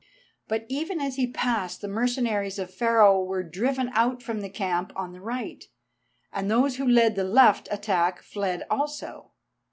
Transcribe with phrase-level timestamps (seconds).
[0.47, 4.91] But even as he passed the mercenaries of Pharaoh were driven out from the camp
[4.95, 5.63] on the right,
[6.33, 9.29] and those who led the left attack fled also.